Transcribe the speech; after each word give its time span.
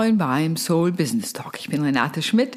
Moin 0.00 0.16
beim 0.16 0.56
Soul 0.56 0.92
Business 0.92 1.34
Talk. 1.34 1.60
Ich 1.60 1.68
bin 1.68 1.82
Renate 1.82 2.22
Schmidt, 2.22 2.56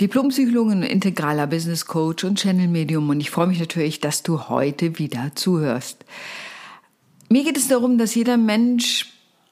Diplompsychologin 0.00 0.78
und 0.78 0.82
integraler 0.82 1.46
Business 1.46 1.86
Coach 1.86 2.24
und 2.24 2.36
Channel 2.36 2.66
Medium 2.66 3.08
und 3.10 3.20
ich 3.20 3.30
freue 3.30 3.46
mich 3.46 3.60
natürlich, 3.60 4.00
dass 4.00 4.24
du 4.24 4.48
heute 4.48 4.98
wieder 4.98 5.30
zuhörst. 5.36 6.04
Mir 7.28 7.44
geht 7.44 7.56
es 7.56 7.68
darum, 7.68 7.96
dass 7.96 8.16
jeder 8.16 8.36
Mensch 8.36 9.06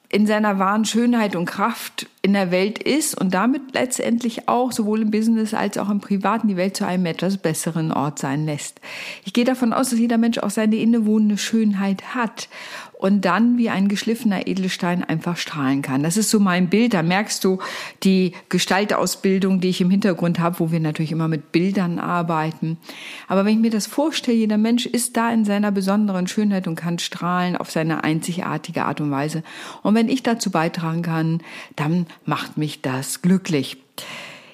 in 0.09 0.27
seiner 0.27 0.59
wahren 0.59 0.83
Schönheit 0.83 1.37
und 1.37 1.45
Kraft 1.45 2.07
in 2.27 2.33
der 2.33 2.51
Welt 2.51 2.77
ist 2.77 3.19
und 3.19 3.33
damit 3.33 3.73
letztendlich 3.73 4.49
auch 4.49 4.73
sowohl 4.73 5.03
im 5.03 5.11
Business 5.11 5.53
als 5.53 5.77
auch 5.77 5.89
im 5.89 6.01
Privaten 6.01 6.49
die 6.49 6.57
Welt 6.57 6.75
zu 6.75 6.85
einem 6.85 7.05
etwas 7.05 7.37
besseren 7.37 7.93
Ort 7.93 8.19
sein 8.19 8.45
lässt. 8.45 8.81
Ich 9.23 9.31
gehe 9.31 9.45
davon 9.45 9.71
aus, 9.71 9.91
dass 9.91 9.99
jeder 9.99 10.17
Mensch 10.17 10.37
auch 10.37 10.49
seine 10.49 10.75
innewohnende 10.75 11.37
Schönheit 11.37 12.13
hat 12.13 12.49
und 12.97 13.25
dann 13.25 13.57
wie 13.57 13.69
ein 13.69 13.87
geschliffener 13.87 14.47
Edelstein 14.47 15.03
einfach 15.03 15.37
strahlen 15.37 15.81
kann. 15.81 16.01
Das 16.01 16.17
ist 16.17 16.31
so 16.31 16.39
mein 16.39 16.67
Bild. 16.67 16.93
Da 16.93 17.03
merkst 17.03 17.43
du 17.43 17.59
die 18.03 18.33
Gestaltausbildung, 18.49 19.61
die 19.61 19.69
ich 19.69 19.81
im 19.81 19.91
Hintergrund 19.91 20.39
habe, 20.39 20.59
wo 20.59 20.71
wir 20.71 20.79
natürlich 20.79 21.11
immer 21.11 21.27
mit 21.27 21.51
Bildern 21.51 21.99
arbeiten. 21.99 22.77
Aber 23.27 23.45
wenn 23.45 23.53
ich 23.53 23.59
mir 23.59 23.69
das 23.69 23.85
vorstelle, 23.85 24.37
jeder 24.37 24.57
Mensch 24.57 24.87
ist 24.87 25.15
da 25.15 25.31
in 25.31 25.45
seiner 25.45 25.71
besonderen 25.71 26.27
Schönheit 26.27 26.67
und 26.67 26.75
kann 26.75 26.97
strahlen 26.97 27.55
auf 27.55 27.69
seine 27.69 28.03
einzigartige 28.03 28.85
Art 28.85 28.99
und 28.99 29.11
Weise. 29.11 29.43
Und 29.83 29.93
wenn 29.93 30.09
ich 30.09 30.23
dazu 30.23 30.49
beitragen 30.49 31.03
kann, 31.03 31.41
dann 31.75 32.07
macht 32.25 32.57
mich 32.57 32.81
das 32.81 33.21
glücklich. 33.21 33.77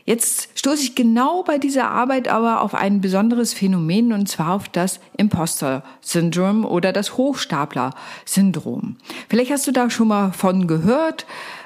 Jetzt 0.05 0.49
stoße 0.55 0.84
ich 0.84 0.95
genau 0.95 1.44
bei 1.44 1.58
dieser 1.58 1.89
Arbeit 1.89 2.28
aber 2.28 2.61
auf 2.61 2.75
ein 2.75 3.00
besonderes 3.00 3.53
Phänomen 3.53 4.11
und 4.11 4.28
zwar 4.28 4.53
auf 4.53 4.67
das 4.67 5.00
Imposter-Syndrom 5.16 6.66
oder 6.66 6.92
das 6.92 7.16
Hochstapler-Syndrom. 7.16 8.97
Vielleicht 9.30 9.52
hast 9.52 9.66
du 9.66 9.72
da 9.72 9.89
schon 9.89 10.09
mal 10.09 10.33
von 10.33 10.67
gehört. 10.67 11.25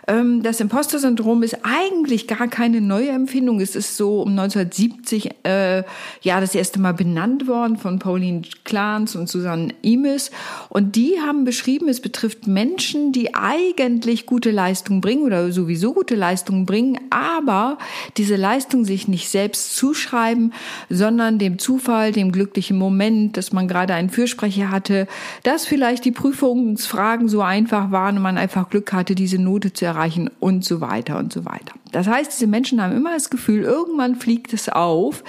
Ähm, 0.10 0.42
das 0.42 0.62
Imposter-Syndrom 0.62 1.44
ist 1.44 1.58
eigentlich 1.64 2.28
gar 2.28 2.48
keine 2.48 2.80
neue 2.80 3.10
Empfindung. 3.10 3.60
Es 3.60 3.76
ist 3.76 3.98
so 3.98 4.22
um 4.22 4.30
1970 4.30 5.32
äh, 5.44 5.84
ja 6.22 6.40
das 6.40 6.56
erste 6.56 6.80
Mal 6.80 6.94
benannt 6.94 7.48
worden 7.48 7.76
von 7.78 8.00
Pauline 8.00 8.44
Clance 8.64 9.20
und 9.20 9.28
Susanne 9.28 9.74
Imes. 9.82 10.32
Und 10.70 10.96
die 10.96 11.20
haben 11.20 11.44
beschrieben, 11.44 11.90
es 11.90 12.00
betrifft 12.00 12.48
Menschen, 12.48 13.12
die 13.12 13.36
eigentlich 13.36 14.26
gute 14.26 14.52
Leistungen 14.52 15.02
bringen 15.02 15.24
oder 15.24 15.52
sowieso 15.52 15.94
gute 15.94 16.16
Leistungen 16.16 16.66
bringen, 16.66 16.98
aber 17.10 17.78
diese 18.16 18.38
Leistung 18.38 18.86
sich 18.86 19.10
nicht 19.10 19.30
selbst 19.30 19.76
zuschreiben, 19.76 20.54
sondern 20.90 21.38
dem 21.38 21.60
Zufall, 21.60 22.14
dem 22.14 22.32
glücklichen 22.32 22.78
Moment, 22.78 23.36
dass 23.36 23.52
man 23.52 23.68
gerade 23.68 23.94
einen 23.94 24.10
Fürsprecher 24.10 24.72
hatte, 24.72 25.08
dass 25.44 25.66
vielleicht 25.66 26.06
die 26.06 26.12
Prüfungsfragen 26.12 27.28
so 27.28 27.42
einfach 27.42 27.92
waren 27.92 28.16
und 28.16 28.24
man 28.24 28.38
einfach 28.38 28.70
Glück 28.70 28.94
hatte, 28.94 29.14
diese 29.14 29.38
Note 29.38 29.74
zu 29.74 29.84
erreichen 29.84 29.97
erreichen 29.98 30.30
und 30.40 30.64
so 30.64 30.82
weiter 30.82 31.18
und 31.18 31.34
so 31.34 31.46
weiter. 31.46 31.74
Das 31.92 32.08
heißt, 32.08 32.32
diese 32.32 32.48
Menschen 32.48 32.82
haben 32.82 32.96
immer 32.96 33.14
das 33.14 33.30
Gefühl, 33.30 33.64
irgendwann 33.64 34.16
fliegt 34.16 34.54
es 34.54 34.70
auf, 34.70 35.24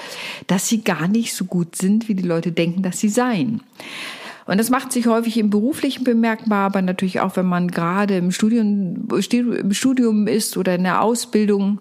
dass 0.47 0.69
sie 0.69 0.83
gar 0.83 1.09
nicht 1.09 1.35
so 1.35 1.45
gut 1.47 1.77
sind, 1.77 2.09
wie 2.09 2.15
die 2.15 2.27
Leute 2.27 2.53
denken, 2.53 2.83
dass 2.83 2.99
sie 2.99 3.09
seien. 3.09 3.63
Und 4.47 4.59
das 4.59 4.71
macht 4.71 4.93
sich 4.93 5.07
häufig 5.07 5.37
im 5.37 5.51
Beruflichen 5.51 6.05
bemerkbar, 6.05 6.67
aber 6.67 6.81
natürlich 6.81 7.21
auch, 7.21 7.37
wenn 7.37 7.47
man 7.47 7.69
gerade 7.69 8.17
im 8.17 8.31
Studium, 8.31 9.09
im 9.11 9.73
Studium 9.73 10.27
ist 10.27 10.57
oder 10.57 10.75
in 10.75 10.85
der 10.85 11.03
Ausbildung 11.03 11.81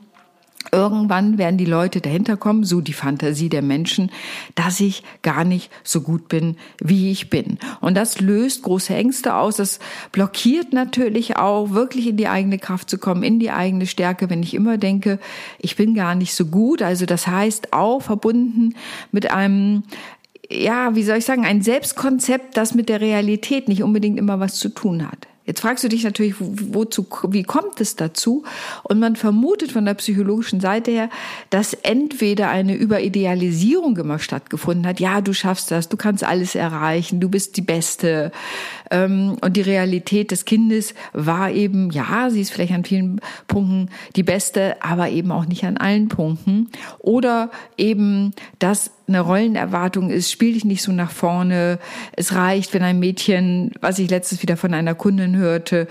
Irgendwann 0.72 1.38
werden 1.38 1.58
die 1.58 1.66
Leute 1.66 2.02
dahinter 2.02 2.36
kommen, 2.36 2.64
so 2.64 2.82
die 2.82 2.94
Fantasie 2.94 3.48
der 3.48 3.62
Menschen, 3.62 4.12
dass 4.56 4.80
ich 4.80 5.04
gar 5.22 5.44
nicht 5.44 5.72
so 5.84 6.02
gut 6.02 6.28
bin, 6.28 6.58
wie 6.80 7.12
ich 7.12 7.30
bin. 7.30 7.58
Und 7.80 7.96
das 7.96 8.20
löst 8.20 8.64
große 8.64 8.94
Ängste 8.94 9.36
aus. 9.36 9.58
Das 9.58 9.80
blockiert 10.12 10.74
natürlich 10.74 11.38
auch, 11.38 11.72
wirklich 11.72 12.08
in 12.08 12.18
die 12.18 12.28
eigene 12.28 12.60
Kraft 12.60 12.90
zu 12.90 12.98
kommen, 12.98 13.24
in 13.24 13.40
die 13.40 13.52
eigene 13.52 13.86
Stärke, 13.86 14.30
wenn 14.30 14.44
ich 14.44 14.54
immer 14.54 14.78
denke, 14.78 15.20
ich 15.60 15.76
bin 15.76 15.96
gar 15.96 16.16
nicht 16.16 16.34
so 16.34 16.46
gut. 16.46 16.82
Also 16.82 17.06
das 17.06 17.28
heißt 17.28 17.72
auch 17.74 18.02
verbunden 18.02 18.76
mit 19.12 19.32
einem 19.32 19.84
ja, 20.50 20.96
wie 20.96 21.04
soll 21.04 21.18
ich 21.18 21.26
sagen, 21.26 21.46
ein 21.46 21.62
Selbstkonzept, 21.62 22.56
das 22.56 22.74
mit 22.74 22.88
der 22.88 23.02
Realität 23.02 23.68
nicht 23.68 23.84
unbedingt 23.84 24.18
immer 24.18 24.40
was 24.40 24.56
zu 24.56 24.70
tun 24.70 25.06
hat. 25.06 25.28
Jetzt 25.48 25.62
fragst 25.62 25.82
du 25.82 25.88
dich 25.88 26.04
natürlich, 26.04 26.36
wozu, 26.40 27.08
wie 27.30 27.44
kommt 27.44 27.80
es 27.80 27.96
dazu? 27.96 28.44
Und 28.84 29.00
man 29.00 29.16
vermutet 29.16 29.72
von 29.72 29.86
der 29.86 29.94
psychologischen 29.94 30.60
Seite 30.60 30.92
her, 30.92 31.10
dass 31.50 31.74
entweder 31.74 32.50
eine 32.50 32.76
Überidealisierung 32.76 33.96
immer 33.96 34.20
stattgefunden 34.20 34.86
hat. 34.86 35.00
Ja, 35.00 35.22
du 35.22 35.34
schaffst 35.34 35.72
das, 35.72 35.88
du 35.88 35.96
kannst 35.96 36.26
alles 36.26 36.54
erreichen, 36.54 37.22
du 37.22 37.30
bist 37.30 37.56
die 37.56 37.62
Beste. 37.62 38.34
Ähm, 38.92 39.38
und 39.40 39.56
die 39.56 39.62
Realität 39.62 40.32
des 40.32 40.44
Kindes 40.44 40.94
war 41.14 41.50
eben, 41.50 41.92
ja, 41.92 42.30
sie 42.30 42.42
ist 42.42 42.52
vielleicht 42.52 42.74
an 42.74 42.84
vielen 42.84 43.22
Punkten 43.48 43.90
die 44.18 44.24
Beste, 44.24 44.76
aber 44.84 45.08
eben 45.10 45.32
auch 45.32 45.46
nicht 45.46 45.64
an 45.64 45.78
allen 45.78 46.10
Punkten. 46.10 46.70
Oder 47.00 47.52
eben, 47.78 48.34
dass 48.60 48.92
eine 49.08 49.22
Rollenerwartung 49.22 50.10
ist, 50.10 50.32
spiel 50.32 50.54
dich 50.54 50.66
nicht 50.66 50.82
so 50.82 50.92
nach 50.92 51.12
vorne. 51.12 51.80
Es 52.14 52.34
reicht, 52.34 52.74
wenn 52.74 52.84
ein 52.84 53.00
Mädchen, 53.00 53.72
was 53.80 54.00
ich 54.00 54.10
letztes 54.10 54.42
wieder 54.42 54.58
von 54.58 54.74
einer 54.74 54.96
Kundin 54.96 55.38
hörte, 55.38 55.88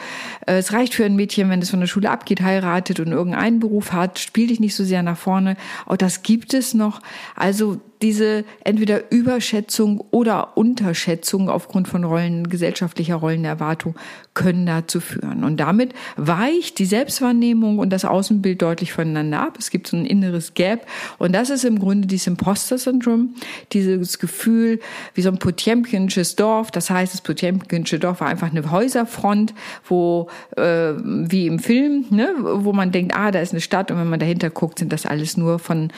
äh, 0.47 0.59
es 0.59 0.73
reicht 0.73 0.95
für 0.95 1.05
ein 1.05 1.17
Mädchen, 1.17 1.49
wenn 1.49 1.63
es 1.63 1.71
von 1.71 1.81
der 1.81 1.87
Schule 1.87 2.11
abgeht, 2.11 2.43
heiratet 2.43 3.01
und 3.01 3.09
irgendeinen 3.09 3.59
Beruf 3.59 3.93
hat, 3.93 4.19
spiel 4.19 4.49
dich 4.49 4.61
nicht 4.61 4.75
so 4.75 4.85
sehr 4.85 5.03
nach 5.03 5.17
vorne. 5.17 5.57
Auch 5.87 5.97
das 5.97 6.23
gibt 6.23 6.53
es 6.53 6.75
noch. 6.75 7.01
Also 7.35 7.81
diese 8.03 8.45
entweder 8.65 9.11
Überschätzung 9.11 10.05
oder 10.11 10.57
Unterschätzung 10.57 11.49
aufgrund 11.49 11.89
von 11.89 12.05
Rollen, 12.05 12.49
gesellschaftlicher 12.49 13.17
Rollenerwartung 13.17 13.95
können 14.35 14.67
dazu 14.67 15.01
führen. 15.01 15.45
Und 15.45 15.59
damit 15.59 15.95
weicht 16.17 16.79
die 16.79 16.85
Selbstwahrnehmung 16.85 17.79
und 17.79 17.91
das 17.91 18.05
Außenbild 18.05 18.61
deutlich 18.61 18.93
voneinander 18.93 19.41
ab. 19.41 19.57
Es 19.59 19.71
gibt 19.71 19.87
so 19.87 19.97
ein 19.97 20.05
inneres 20.05 20.55
Gap. 20.55 20.87
Und 21.19 21.33
das 21.33 21.51
ist 21.51 21.65
im 21.65 21.79
Grunde 21.79 22.07
dieses 22.07 22.27
Imposter-Syndrom, 22.27 23.35
dieses 23.73 24.19
Gefühl 24.19 24.81
wie 25.15 25.23
so 25.23 25.31
ein 25.31 25.39
Potemkinsches 25.39 26.37
Dorf. 26.37 26.71
Das 26.71 26.91
heißt, 26.91 27.15
das 27.15 27.23
Potemkinsche 27.23 27.99
Dorf 27.99 28.21
war 28.21 28.29
einfach 28.29 28.51
eine 28.51 28.71
Häuserfront, 28.71 29.55
wo, 29.89 30.29
äh, 30.57 30.93
wie 30.95 31.47
im 31.47 31.59
Film, 31.59 32.05
ne, 32.11 32.35
wo 32.39 32.73
man 32.73 32.93
denkt, 32.93 33.17
ah, 33.17 33.31
da 33.31 33.41
ist 33.41 33.53
eine 33.53 33.61
Stadt. 33.61 33.91
Und 33.91 33.99
wenn 33.99 34.11
man 34.11 34.21
dahinter 34.21 34.51
guckt, 34.51 34.79
sind 34.79 34.93
das 34.93 35.07
alles 35.07 35.37
nur 35.37 35.59
von 35.59 35.91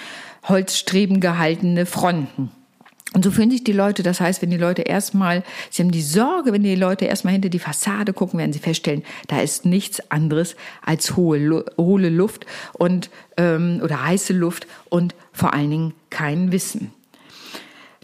Holzstreben 0.48 1.20
gehaltene 1.20 1.86
Fronten. 1.86 2.50
Und 3.14 3.24
so 3.24 3.30
fühlen 3.30 3.50
sich 3.50 3.64
die 3.64 3.72
Leute, 3.72 4.02
das 4.02 4.20
heißt, 4.20 4.42
wenn 4.42 4.50
die 4.50 4.58
Leute 4.58 4.82
erstmal, 4.82 5.42
sie 5.70 5.82
haben 5.82 5.90
die 5.90 6.02
Sorge, 6.02 6.52
wenn 6.52 6.62
die 6.62 6.74
Leute 6.74 7.06
erstmal 7.06 7.32
hinter 7.32 7.48
die 7.48 7.58
Fassade 7.58 8.12
gucken, 8.12 8.38
werden 8.38 8.52
sie 8.52 8.58
feststellen, 8.58 9.02
da 9.28 9.40
ist 9.40 9.64
nichts 9.64 10.10
anderes 10.10 10.56
als 10.84 11.16
hohe, 11.16 11.64
hohle 11.78 12.10
Luft 12.10 12.44
und 12.74 13.08
ähm, 13.38 13.80
oder 13.82 14.04
heiße 14.04 14.34
Luft 14.34 14.66
und 14.90 15.14
vor 15.32 15.54
allen 15.54 15.70
Dingen 15.70 15.94
kein 16.10 16.52
Wissen. 16.52 16.92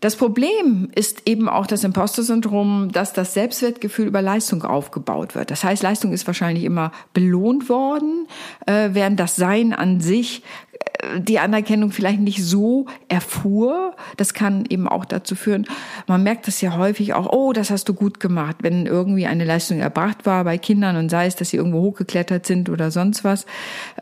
Das 0.05 0.17
Problem 0.17 0.91
ist 0.95 1.23
eben 1.25 1.49
auch 1.49 1.67
das 1.67 1.83
Imposter-Syndrom, 1.83 2.91
dass 2.93 3.15
das 3.15 3.33
Selbstwertgefühl 3.33 4.07
über 4.07 4.21
Leistung 4.21 4.63
aufgebaut 4.63 5.35
wird. 5.35 5.51
Das 5.51 5.65
heißt, 5.65 5.83
Leistung 5.83 6.13
ist 6.13 6.27
wahrscheinlich 6.27 6.65
immer 6.65 6.93
belohnt 7.15 7.71
worden, 7.71 8.27
äh, 8.67 8.91
während 8.93 9.19
das 9.19 9.37
Sein 9.37 9.73
an 9.73 10.03
sich 10.03 10.43
die 11.19 11.39
Anerkennung 11.39 11.91
vielleicht 11.91 12.21
nicht 12.21 12.45
so 12.45 12.87
erfuhr. 13.09 13.95
Das 14.17 14.35
kann 14.35 14.65
eben 14.69 14.89
auch 14.89 15.05
dazu 15.05 15.35
führen, 15.35 15.67
man 16.07 16.23
merkt 16.23 16.47
das 16.47 16.61
ja 16.61 16.77
häufig 16.77 17.15
auch, 17.15 17.33
oh, 17.33 17.53
das 17.53 17.71
hast 17.71 17.89
du 17.89 17.95
gut 17.95 18.21
gemacht, 18.21 18.57
wenn 18.61 18.87
irgendwie 18.87 19.27
eine 19.27 19.45
Leistung 19.45 19.81
erbracht 19.81 20.27
war 20.27 20.45
bei 20.45 20.59
Kindern 20.59 20.97
und 20.97 21.11
sei 21.11 21.27
es, 21.27 21.37
dass 21.37 21.51
sie 21.51 21.57
irgendwo 21.57 21.81
hochgeklettert 21.83 22.47
sind 22.47 22.69
oder 22.69 22.91
sonst 22.91 23.25
was. 23.25 23.47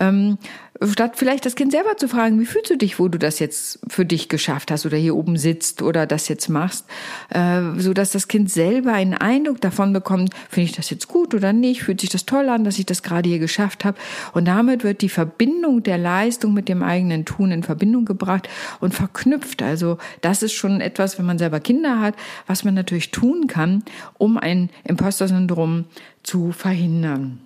Ähm, 0.00 0.38
statt 0.86 1.12
vielleicht 1.16 1.46
das 1.46 1.54
Kind 1.54 1.72
selber 1.72 1.96
zu 1.96 2.08
fragen, 2.08 2.40
wie 2.40 2.46
fühlst 2.46 2.70
du 2.70 2.76
dich, 2.76 2.98
wo 2.98 3.08
du 3.08 3.18
das 3.18 3.38
jetzt 3.38 3.80
für 3.88 4.04
dich 4.04 4.28
geschafft 4.28 4.70
hast 4.70 4.86
oder 4.86 4.96
hier 4.96 5.14
oben 5.14 5.36
sitzt 5.36 5.82
oder 5.82 6.06
das 6.06 6.28
jetzt 6.28 6.48
machst, 6.48 6.86
äh, 7.30 7.60
so 7.78 7.92
dass 7.92 8.12
das 8.12 8.28
Kind 8.28 8.50
selber 8.50 8.92
einen 8.92 9.14
Eindruck 9.14 9.60
davon 9.60 9.92
bekommt, 9.92 10.34
finde 10.48 10.70
ich 10.70 10.76
das 10.76 10.90
jetzt 10.90 11.08
gut 11.08 11.34
oder 11.34 11.52
nicht, 11.52 11.82
fühlt 11.82 12.00
sich 12.00 12.10
das 12.10 12.26
toll 12.26 12.48
an, 12.48 12.64
dass 12.64 12.78
ich 12.78 12.86
das 12.86 13.02
gerade 13.02 13.28
hier 13.28 13.38
geschafft 13.38 13.84
habe 13.84 13.98
und 14.32 14.46
damit 14.46 14.84
wird 14.84 15.02
die 15.02 15.08
Verbindung 15.08 15.82
der 15.82 15.98
Leistung 15.98 16.54
mit 16.54 16.68
dem 16.68 16.82
eigenen 16.82 17.24
Tun 17.24 17.50
in 17.50 17.62
Verbindung 17.62 18.04
gebracht 18.04 18.48
und 18.80 18.94
verknüpft. 18.94 19.62
Also 19.62 19.98
das 20.20 20.42
ist 20.42 20.52
schon 20.52 20.80
etwas, 20.80 21.18
wenn 21.18 21.26
man 21.26 21.38
selber 21.38 21.60
Kinder 21.60 22.00
hat, 22.00 22.14
was 22.46 22.64
man 22.64 22.74
natürlich 22.74 23.10
tun 23.10 23.46
kann, 23.46 23.84
um 24.18 24.38
ein 24.38 24.70
Imposter-Syndrom 24.84 25.84
zu 26.22 26.52
verhindern. 26.52 27.40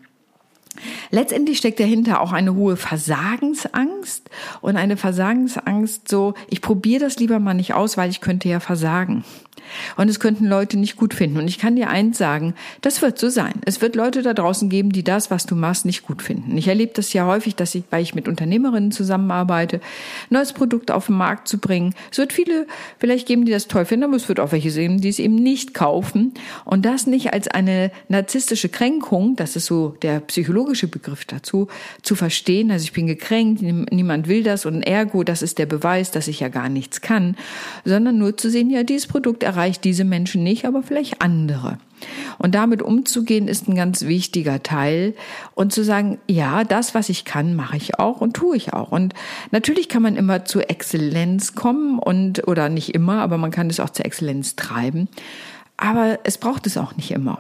Letztendlich 1.11 1.59
steckt 1.59 1.81
dahinter 1.81 2.21
auch 2.21 2.33
eine 2.33 2.55
hohe 2.55 2.77
Versagensangst 2.77 4.29
und 4.61 4.77
eine 4.77 4.97
Versagensangst 4.97 6.09
so, 6.09 6.35
ich 6.49 6.61
probiere 6.61 7.01
das 7.01 7.19
lieber 7.19 7.39
mal 7.39 7.55
nicht 7.55 7.75
aus, 7.75 7.97
weil 7.97 8.11
ich 8.11 8.21
könnte 8.21 8.49
ja 8.49 8.61
versagen. 8.61 9.25
Und 9.97 10.09
es 10.09 10.21
könnten 10.21 10.47
Leute 10.47 10.79
nicht 10.79 10.97
gut 10.97 11.15
finden. 11.15 11.39
Und 11.39 11.49
ich 11.49 11.59
kann 11.59 11.77
dir 11.77 11.89
eins 11.89 12.19
sagen, 12.19 12.55
das 12.81 13.03
wird 13.03 13.19
so 13.19 13.29
sein. 13.29 13.55
Es 13.65 13.81
wird 13.81 13.97
Leute 13.97 14.23
da 14.23 14.35
draußen 14.35 14.69
geben, 14.69 14.91
die 14.91 15.03
das, 15.05 15.31
was 15.31 15.47
du 15.47 15.55
machst, 15.55 15.87
nicht 15.87 16.03
gut 16.03 16.23
finden. 16.23 16.57
Ich 16.57 16.69
erlebe 16.69 16.93
das 16.95 17.13
ja 17.13 17.27
häufig, 17.27 17.57
dass 17.57 17.75
ich, 17.75 17.85
weil 17.91 18.03
ich 18.03 18.15
mit 18.15 18.29
Unternehmerinnen 18.29 18.93
zusammenarbeite, 18.93 19.81
neues 20.31 20.53
Produkt 20.53 20.91
auf 20.91 21.07
den 21.07 21.17
Markt 21.17 21.49
zu 21.49 21.59
bringen. 21.59 21.95
Es 22.11 22.19
wird 22.19 22.33
viele 22.33 22.67
vielleicht 22.99 23.27
geben, 23.27 23.45
die 23.45 23.53
das 23.53 23.69
toll 23.69 23.85
finden, 23.85 24.05
aber 24.05 24.17
es 24.17 24.29
wird 24.29 24.41
auch 24.41 24.53
welche 24.53 24.71
geben, 24.71 25.01
die 25.01 25.09
es 25.09 25.19
eben 25.19 25.37
nicht 25.37 25.75
kaufen. 25.75 26.35
Und 26.65 26.85
das 26.85 27.07
nicht 27.07 27.33
als 27.33 27.49
eine 27.49 27.91
narzisstische 28.09 28.69
Kränkung, 28.69 29.37
das 29.37 29.57
ist 29.57 29.67
so 29.67 29.97
der 30.03 30.21
Psychologe 30.21 30.66
psychologische 30.67 30.89
Begriff 30.89 31.25
dazu, 31.25 31.69
zu 32.03 32.17
verstehen, 32.17 32.71
also 32.71 32.85
ich 32.85 32.93
bin 32.93 33.07
gekränkt, 33.07 33.63
niemand 33.63 34.27
will 34.27 34.43
das 34.43 34.67
und 34.67 34.83
ergo, 34.83 35.23
das 35.23 35.43
ist 35.43 35.59
der 35.59 35.67
Beweis, 35.67 36.11
dass 36.11 36.29
ich 36.29 36.41
ja 36.41 36.49
gar 36.49 36.69
nichts 36.69 37.01
kann, 37.01 37.37
sondern 37.85 38.19
nur 38.19 38.37
zu 38.37 38.51
sehen, 38.51 38.71
ja, 38.71 38.83
dieses 38.83 39.07
Produkt 39.07 39.43
erreicht 39.43 39.85
diese 39.85 40.05
Menschen 40.05 40.43
nicht, 40.43 40.65
aber 40.65 40.83
vielleicht 40.83 41.23
andere. 41.23 41.79
Und 42.39 42.55
damit 42.55 42.83
umzugehen 42.83 43.49
ist 43.49 43.69
ein 43.69 43.77
ganz 43.77 44.03
wichtiger 44.03 44.63
Teil 44.63 45.15
und 45.55 45.73
zu 45.73 45.85
sagen, 45.85 46.19
ja, 46.29 46.65
das, 46.65 46.95
was 46.95 47.09
ich 47.09 47.25
kann, 47.25 47.55
mache 47.55 47.77
ich 47.77 47.99
auch 47.99 48.21
und 48.21 48.35
tue 48.35 48.57
ich 48.57 48.73
auch. 48.73 48.91
Und 48.91 49.15
natürlich 49.53 49.89
kann 49.89 50.03
man 50.03 50.17
immer 50.17 50.45
zur 50.45 50.69
Exzellenz 50.69 51.55
kommen 51.55 51.99
und, 51.99 52.47
oder 52.49 52.69
nicht 52.69 52.95
immer, 52.95 53.23
aber 53.23 53.39
man 53.39 53.51
kann 53.51 53.71
es 53.71 53.81
auch 53.81 53.91
zur 53.91 54.05
Exzellenz 54.05 54.57
treiben. 54.57 55.09
Aber 55.79 56.19
es 56.25 56.39
braucht 56.39 56.67
es 56.67 56.77
auch 56.77 56.97
nicht 56.97 57.13
immer. 57.13 57.39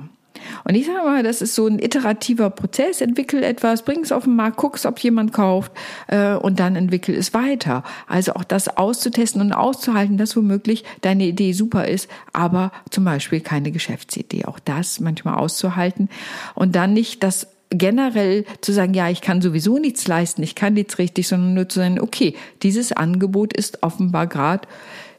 Und 0.64 0.74
ich 0.74 0.86
sage 0.86 1.04
mal, 1.04 1.22
das 1.22 1.42
ist 1.42 1.54
so 1.54 1.66
ein 1.66 1.78
iterativer 1.78 2.50
Prozess. 2.50 3.00
Entwickel 3.00 3.42
etwas, 3.42 3.82
bring 3.82 4.00
es 4.00 4.12
auf 4.12 4.24
den 4.24 4.36
Markt, 4.36 4.56
guckst, 4.56 4.86
ob 4.86 4.98
jemand 5.00 5.32
kauft 5.32 5.72
äh, 6.08 6.34
und 6.34 6.60
dann 6.60 6.76
entwickel 6.76 7.14
es 7.14 7.34
weiter. 7.34 7.82
Also 8.06 8.34
auch 8.34 8.44
das 8.44 8.76
auszutesten 8.76 9.40
und 9.40 9.52
auszuhalten, 9.52 10.18
dass 10.18 10.36
womöglich 10.36 10.84
deine 11.00 11.24
Idee 11.24 11.52
super 11.52 11.86
ist, 11.86 12.08
aber 12.32 12.72
zum 12.90 13.04
Beispiel 13.04 13.40
keine 13.40 13.70
Geschäftsidee. 13.70 14.44
Auch 14.46 14.58
das 14.58 15.00
manchmal 15.00 15.34
auszuhalten 15.34 16.08
und 16.54 16.74
dann 16.74 16.92
nicht 16.92 17.22
das 17.22 17.48
generell 17.70 18.44
zu 18.60 18.72
sagen, 18.72 18.94
ja, 18.94 19.08
ich 19.10 19.20
kann 19.20 19.42
sowieso 19.42 19.78
nichts 19.78 20.06
leisten, 20.06 20.42
ich 20.42 20.54
kann 20.54 20.74
nichts 20.74 20.98
richtig, 20.98 21.26
sondern 21.28 21.54
nur 21.54 21.68
zu 21.68 21.80
sagen, 21.80 22.00
okay, 22.00 22.34
dieses 22.62 22.92
Angebot 22.92 23.52
ist 23.52 23.82
offenbar 23.82 24.26
gerade 24.26 24.68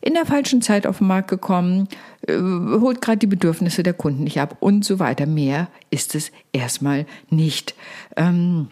in 0.02 0.14
der 0.14 0.26
falschen 0.26 0.62
Zeit 0.62 0.88
auf 0.88 1.00
den 1.00 1.08
Markt 1.08 1.30
gekommen, 1.30 1.88
äh, 2.28 2.38
holt 2.38 3.02
gerade 3.02 3.18
die 3.18 3.28
Bedürfnisse 3.28 3.84
der 3.84 3.94
Kunden 3.94 4.24
nicht 4.24 4.40
ab 4.40 4.58
und 4.60 4.86
so 4.86 5.00
weiter. 5.00 5.26
Mehr 5.26 5.68
ist 5.90 6.16
es 6.16 6.32
erstmal 6.54 7.06
nicht. 7.30 7.76
Ähm, 8.16 8.68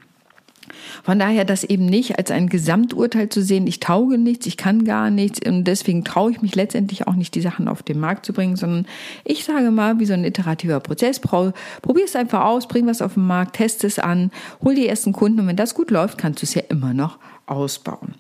von 1.04 1.20
daher 1.20 1.46
das 1.46 1.64
eben 1.64 1.86
nicht 1.86 2.18
als 2.18 2.32
ein 2.32 2.50
Gesamturteil 2.50 3.30
zu 3.30 3.42
sehen, 3.42 3.68
ich 3.68 3.80
tauge 3.80 4.18
nichts, 4.18 4.46
ich 4.46 4.58
kann 4.58 4.84
gar 4.84 5.10
nichts 5.10 5.40
und 5.46 5.66
deswegen 5.66 6.04
traue 6.04 6.32
ich 6.32 6.42
mich 6.42 6.56
letztendlich 6.56 7.08
auch 7.08 7.14
nicht, 7.14 7.36
die 7.36 7.42
Sachen 7.42 7.68
auf 7.68 7.84
den 7.84 8.00
Markt 8.00 8.26
zu 8.26 8.34
bringen, 8.34 8.56
sondern 8.56 8.86
ich 9.24 9.46
sage 9.46 9.72
mal, 9.72 10.00
wie 10.00 10.06
so 10.06 10.14
ein 10.14 10.24
iterativer 10.24 10.80
Prozess, 10.80 11.20
probier 11.20 12.06
es 12.06 12.16
einfach 12.16 12.46
aus, 12.46 12.68
bring 12.68 12.88
was 12.88 13.02
auf 13.02 13.14
den 13.14 13.28
Markt, 13.28 13.56
teste 13.56 13.88
es 13.88 14.00
an, 14.00 14.32
hol 14.64 14.76
die 14.76 14.88
ersten 14.88 15.14
Kunden 15.14 15.42
und 15.42 15.48
wenn 15.48 15.56
das 15.56 15.76
gut 15.76 15.92
läuft, 15.92 16.18
kannst 16.18 16.42
du 16.42 16.46
es 16.46 16.54
ja 16.54 16.64
immer 16.70 16.94
noch 16.94 17.20
ausbauen. 17.46 18.16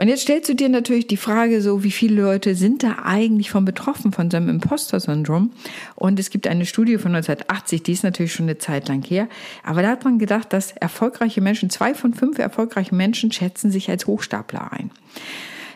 Und 0.00 0.08
jetzt 0.08 0.22
stellst 0.22 0.48
du 0.48 0.54
dir 0.54 0.70
natürlich 0.70 1.08
die 1.08 1.18
Frage 1.18 1.60
so, 1.60 1.84
wie 1.84 1.90
viele 1.90 2.22
Leute 2.22 2.54
sind 2.54 2.82
da 2.82 3.00
eigentlich 3.04 3.50
von 3.50 3.66
betroffen, 3.66 4.12
von 4.12 4.30
seinem 4.30 4.48
Imposter-Syndrom? 4.48 5.52
Und 5.94 6.18
es 6.18 6.30
gibt 6.30 6.46
eine 6.46 6.64
Studie 6.64 6.96
von 6.96 7.14
1980, 7.14 7.82
die 7.82 7.92
ist 7.92 8.02
natürlich 8.02 8.32
schon 8.32 8.46
eine 8.46 8.56
Zeit 8.56 8.88
lang 8.88 9.02
her. 9.02 9.28
Aber 9.62 9.82
da 9.82 9.88
hat 9.88 10.04
man 10.04 10.18
gedacht, 10.18 10.54
dass 10.54 10.72
erfolgreiche 10.72 11.42
Menschen, 11.42 11.68
zwei 11.68 11.92
von 11.92 12.14
fünf 12.14 12.38
erfolgreichen 12.38 12.96
Menschen 12.96 13.30
schätzen 13.30 13.70
sich 13.70 13.90
als 13.90 14.06
Hochstapler 14.06 14.72
ein. 14.72 14.90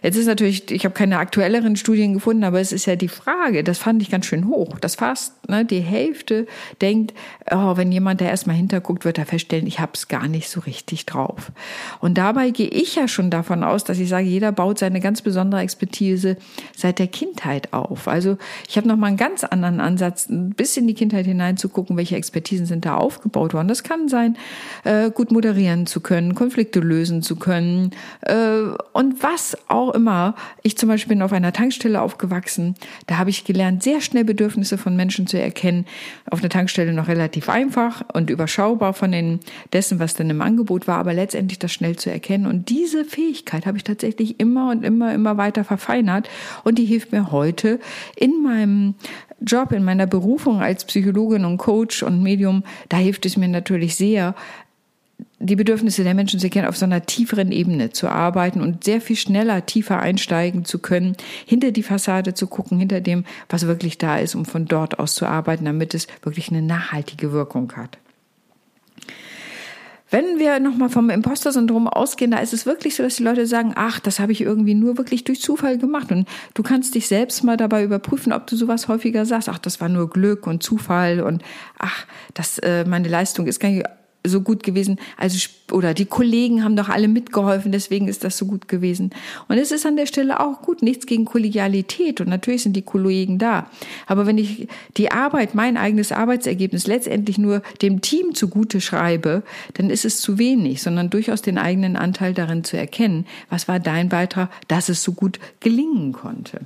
Jetzt 0.04 0.18
ist 0.18 0.26
natürlich, 0.26 0.70
ich 0.70 0.84
habe 0.84 0.94
keine 0.94 1.16
aktuelleren 1.16 1.76
Studien 1.76 2.12
gefunden, 2.12 2.44
aber 2.44 2.60
es 2.60 2.72
ist 2.72 2.84
ja 2.84 2.94
die 2.94 3.08
Frage, 3.08 3.64
das 3.64 3.78
fand 3.78 4.02
ich 4.02 4.10
ganz 4.10 4.26
schön 4.26 4.48
hoch, 4.48 4.78
dass 4.78 4.96
fast 4.96 5.48
ne, 5.48 5.64
die 5.64 5.80
Hälfte 5.80 6.46
denkt, 6.82 7.14
oh, 7.50 7.78
wenn 7.78 7.90
jemand 7.90 8.20
da 8.20 8.26
erstmal 8.26 8.54
hinterguckt, 8.54 9.06
wird 9.06 9.16
er 9.16 9.24
feststellen, 9.24 9.66
ich 9.66 9.80
habe 9.80 9.92
es 9.94 10.08
gar 10.08 10.28
nicht 10.28 10.50
so 10.50 10.60
richtig 10.60 11.06
drauf. 11.06 11.52
Und 12.00 12.18
dabei 12.18 12.50
gehe 12.50 12.68
ich 12.68 12.96
ja 12.96 13.08
schon 13.08 13.30
davon 13.30 13.64
aus, 13.64 13.84
dass 13.84 13.98
ich 13.98 14.10
sage, 14.10 14.26
jeder 14.26 14.52
baut 14.52 14.78
seine 14.78 15.00
ganz 15.00 15.22
besondere 15.22 15.62
Expertise 15.62 16.36
seit 16.76 16.98
der 16.98 17.06
Kindheit 17.06 17.72
auf. 17.72 18.06
Also 18.06 18.36
ich 18.68 18.76
habe 18.76 18.86
nochmal 18.86 19.08
einen 19.08 19.16
ganz 19.16 19.42
anderen 19.42 19.80
Ansatz, 19.80 20.28
ein 20.28 20.50
bisschen 20.50 20.82
in 20.82 20.88
die 20.88 20.94
Kindheit 20.94 21.24
hineinzugucken, 21.24 21.96
welche 21.96 22.16
Expertisen 22.16 22.66
sind 22.66 22.84
da 22.84 22.98
aufgebaut 22.98 23.54
worden. 23.54 23.68
Das 23.68 23.82
kann 23.82 24.08
sein, 24.08 24.36
äh, 24.84 25.10
gut 25.10 25.32
moderieren 25.32 25.86
zu 25.86 26.00
können, 26.02 26.34
Konflikte 26.34 26.80
lösen 26.80 27.22
zu 27.22 27.36
können 27.36 27.92
äh, 28.20 28.58
und 28.92 29.22
was 29.22 29.56
auch 29.68 29.93
immer. 29.94 30.34
Ich 30.62 30.76
zum 30.76 30.88
Beispiel 30.88 31.16
bin 31.16 31.22
auf 31.22 31.32
einer 31.32 31.52
Tankstelle 31.52 32.02
aufgewachsen. 32.02 32.74
Da 33.06 33.18
habe 33.18 33.30
ich 33.30 33.44
gelernt, 33.44 33.82
sehr 33.82 34.00
schnell 34.00 34.24
Bedürfnisse 34.24 34.76
von 34.76 34.96
Menschen 34.96 35.26
zu 35.26 35.40
erkennen. 35.40 35.86
Auf 36.30 36.40
einer 36.40 36.50
Tankstelle 36.50 36.92
noch 36.92 37.08
relativ 37.08 37.48
einfach 37.48 38.02
und 38.12 38.28
überschaubar 38.28 38.92
von 38.92 39.12
den, 39.12 39.40
dessen, 39.72 39.98
was 39.98 40.14
dann 40.14 40.28
im 40.30 40.42
Angebot 40.42 40.86
war, 40.86 40.98
aber 40.98 41.14
letztendlich 41.14 41.58
das 41.58 41.72
schnell 41.72 41.96
zu 41.96 42.10
erkennen. 42.10 42.46
Und 42.46 42.68
diese 42.68 43.04
Fähigkeit 43.04 43.66
habe 43.66 43.76
ich 43.78 43.84
tatsächlich 43.84 44.40
immer 44.40 44.70
und 44.70 44.84
immer, 44.84 45.14
immer 45.14 45.36
weiter 45.36 45.64
verfeinert. 45.64 46.28
Und 46.64 46.78
die 46.78 46.84
hilft 46.84 47.12
mir 47.12 47.30
heute 47.30 47.80
in 48.16 48.42
meinem 48.42 48.94
Job, 49.40 49.72
in 49.72 49.84
meiner 49.84 50.06
Berufung 50.06 50.60
als 50.60 50.84
Psychologin 50.84 51.44
und 51.44 51.58
Coach 51.58 52.02
und 52.02 52.22
Medium. 52.22 52.64
Da 52.88 52.96
hilft 52.96 53.26
es 53.26 53.36
mir 53.36 53.48
natürlich 53.48 53.96
sehr, 53.96 54.34
die 55.46 55.56
Bedürfnisse 55.56 56.04
der 56.04 56.14
Menschen 56.14 56.40
zu 56.40 56.46
erkennen, 56.46 56.68
auf 56.68 56.76
so 56.76 56.84
einer 56.84 57.04
tieferen 57.04 57.52
Ebene 57.52 57.90
zu 57.90 58.08
arbeiten 58.08 58.60
und 58.60 58.84
sehr 58.84 59.00
viel 59.00 59.16
schneller 59.16 59.66
tiefer 59.66 60.00
einsteigen 60.00 60.64
zu 60.64 60.78
können, 60.78 61.16
hinter 61.46 61.70
die 61.70 61.82
Fassade 61.82 62.34
zu 62.34 62.46
gucken, 62.46 62.78
hinter 62.78 63.00
dem, 63.00 63.24
was 63.48 63.66
wirklich 63.66 63.98
da 63.98 64.18
ist, 64.18 64.34
um 64.34 64.44
von 64.44 64.66
dort 64.66 64.98
aus 64.98 65.14
zu 65.14 65.26
arbeiten, 65.26 65.64
damit 65.64 65.94
es 65.94 66.06
wirklich 66.22 66.48
eine 66.50 66.62
nachhaltige 66.62 67.32
Wirkung 67.32 67.72
hat. 67.76 67.98
Wenn 70.10 70.38
wir 70.38 70.60
nochmal 70.60 70.90
vom 70.90 71.10
Imposter-Syndrom 71.10 71.88
ausgehen, 71.88 72.30
da 72.30 72.38
ist 72.38 72.52
es 72.52 72.66
wirklich 72.66 72.94
so, 72.94 73.02
dass 73.02 73.16
die 73.16 73.24
Leute 73.24 73.48
sagen, 73.48 73.72
ach, 73.74 73.98
das 73.98 74.20
habe 74.20 74.30
ich 74.30 74.42
irgendwie 74.42 74.74
nur 74.74 74.96
wirklich 74.96 75.24
durch 75.24 75.40
Zufall 75.40 75.76
gemacht. 75.76 76.12
Und 76.12 76.28
du 76.54 76.62
kannst 76.62 76.94
dich 76.94 77.08
selbst 77.08 77.42
mal 77.42 77.56
dabei 77.56 77.82
überprüfen, 77.82 78.32
ob 78.32 78.46
du 78.46 78.54
sowas 78.54 78.86
häufiger 78.86 79.26
sagst, 79.26 79.48
ach, 79.48 79.58
das 79.58 79.80
war 79.80 79.88
nur 79.88 80.08
Glück 80.08 80.46
und 80.46 80.62
Zufall 80.62 81.20
und 81.20 81.42
ach, 81.78 82.06
das, 82.32 82.58
äh, 82.60 82.84
meine 82.84 83.08
Leistung 83.08 83.48
ist 83.48 83.58
gar 83.58 83.70
nicht 83.70 83.84
so 84.26 84.40
gut 84.40 84.62
gewesen. 84.62 84.98
Also, 85.16 85.48
oder 85.70 85.94
die 85.94 86.06
Kollegen 86.06 86.64
haben 86.64 86.76
doch 86.76 86.88
alle 86.88 87.08
mitgeholfen, 87.08 87.72
deswegen 87.72 88.08
ist 88.08 88.24
das 88.24 88.38
so 88.38 88.46
gut 88.46 88.68
gewesen. 88.68 89.10
Und 89.48 89.58
es 89.58 89.70
ist 89.70 89.86
an 89.86 89.96
der 89.96 90.06
Stelle 90.06 90.40
auch 90.40 90.62
gut, 90.62 90.82
nichts 90.82 91.06
gegen 91.06 91.24
Kollegialität 91.24 92.20
und 92.20 92.28
natürlich 92.28 92.62
sind 92.62 92.74
die 92.74 92.82
Kollegen 92.82 93.38
da. 93.38 93.70
Aber 94.06 94.26
wenn 94.26 94.38
ich 94.38 94.68
die 94.96 95.12
Arbeit, 95.12 95.54
mein 95.54 95.76
eigenes 95.76 96.10
Arbeitsergebnis 96.10 96.86
letztendlich 96.86 97.38
nur 97.38 97.62
dem 97.82 98.00
Team 98.00 98.34
zugute 98.34 98.80
schreibe, 98.80 99.42
dann 99.74 99.90
ist 99.90 100.04
es 100.04 100.20
zu 100.20 100.38
wenig, 100.38 100.82
sondern 100.82 101.10
durchaus 101.10 101.42
den 101.42 101.58
eigenen 101.58 101.96
Anteil 101.96 102.34
darin 102.34 102.64
zu 102.64 102.76
erkennen. 102.76 103.26
Was 103.50 103.68
war 103.68 103.78
dein 103.78 104.08
Beitrag, 104.08 104.50
dass 104.68 104.88
es 104.88 105.02
so 105.02 105.12
gut 105.12 105.38
gelingen 105.60 106.12
konnte? 106.12 106.60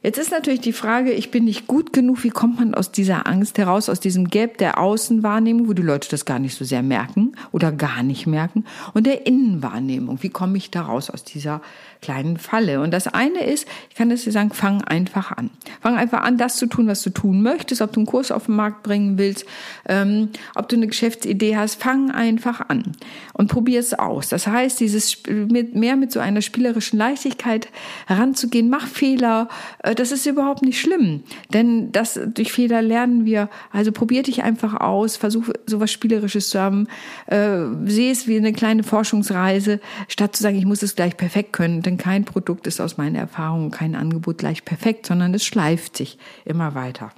Jetzt 0.00 0.18
ist 0.18 0.30
natürlich 0.30 0.60
die 0.60 0.72
Frage, 0.72 1.10
ich 1.10 1.32
bin 1.32 1.44
nicht 1.44 1.66
gut 1.66 1.92
genug, 1.92 2.22
wie 2.22 2.30
kommt 2.30 2.60
man 2.60 2.72
aus 2.72 2.92
dieser 2.92 3.26
Angst 3.26 3.58
heraus, 3.58 3.88
aus 3.88 3.98
diesem 3.98 4.28
Gap 4.28 4.56
der 4.58 4.78
Außenwahrnehmung, 4.78 5.66
wo 5.66 5.72
die 5.72 5.82
Leute 5.82 6.08
das 6.08 6.24
gar 6.24 6.38
nicht 6.38 6.54
so 6.54 6.64
sehr 6.64 6.84
merken 6.84 7.32
oder 7.50 7.72
gar 7.72 8.04
nicht 8.04 8.28
merken, 8.28 8.64
und 8.94 9.08
der 9.08 9.26
Innenwahrnehmung, 9.26 10.22
wie 10.22 10.28
komme 10.28 10.56
ich 10.56 10.70
da 10.70 10.82
raus 10.82 11.10
aus 11.10 11.24
dieser 11.24 11.62
kleinen 12.00 12.36
Falle? 12.36 12.80
Und 12.80 12.92
das 12.92 13.06
eine 13.06 13.44
ist, 13.44 13.66
ich 13.90 13.96
kann 13.96 14.10
das 14.10 14.24
dir 14.24 14.32
sagen, 14.32 14.50
fang 14.50 14.82
einfach 14.82 15.32
an. 15.32 15.50
Fang 15.80 15.96
einfach 15.96 16.22
an, 16.22 16.38
das 16.38 16.56
zu 16.56 16.66
tun, 16.66 16.86
was 16.86 17.02
du 17.02 17.10
tun 17.10 17.42
möchtest, 17.42 17.82
ob 17.82 17.92
du 17.92 18.00
einen 18.00 18.06
Kurs 18.06 18.30
auf 18.30 18.46
den 18.46 18.56
Markt 18.56 18.82
bringen 18.82 19.18
willst, 19.18 19.44
ähm, 19.88 20.30
ob 20.54 20.68
du 20.68 20.76
eine 20.76 20.86
Geschäftsidee 20.86 21.56
hast, 21.56 21.80
fang 21.82 22.10
einfach 22.10 22.68
an 22.68 22.92
und 23.32 23.48
probier 23.48 23.80
es 23.80 23.94
aus. 23.94 24.28
Das 24.28 24.46
heißt, 24.46 24.80
dieses 24.80 25.22
mit, 25.28 25.74
mehr 25.74 25.96
mit 25.96 26.12
so 26.12 26.20
einer 26.20 26.42
spielerischen 26.42 26.98
Leichtigkeit 26.98 27.68
heranzugehen, 28.06 28.68
mach 28.68 28.86
Fehler, 28.86 29.48
äh, 29.82 29.94
das 29.94 30.12
ist 30.12 30.26
überhaupt 30.26 30.62
nicht 30.62 30.80
schlimm, 30.80 31.22
denn 31.52 31.92
das 31.92 32.18
durch 32.34 32.52
Fehler 32.52 32.82
lernen 32.82 33.24
wir. 33.24 33.48
Also 33.70 33.92
probier 33.92 34.22
dich 34.22 34.42
einfach 34.42 34.80
aus, 34.80 35.16
versuch 35.16 35.48
sowas 35.66 35.90
Spielerisches 35.90 36.50
zu 36.50 36.60
haben, 36.60 36.88
äh, 37.26 37.60
sehe 37.84 38.12
es 38.12 38.26
wie 38.26 38.36
eine 38.36 38.52
kleine 38.52 38.82
Forschungsreise, 38.82 39.80
statt 40.08 40.36
zu 40.36 40.42
sagen, 40.42 40.56
ich 40.56 40.66
muss 40.66 40.82
es 40.82 40.96
gleich 40.96 41.16
perfekt 41.16 41.52
können, 41.52 41.82
denn 41.88 41.98
kein 41.98 42.24
Produkt 42.24 42.66
ist 42.66 42.80
aus 42.80 42.98
meiner 42.98 43.18
Erfahrung, 43.18 43.70
kein 43.70 43.94
Angebot 43.94 44.38
gleich 44.38 44.64
perfekt, 44.64 45.06
sondern 45.06 45.34
es 45.34 45.44
schleift 45.44 45.96
sich 45.96 46.18
immer 46.44 46.74
weiter. 46.74 47.12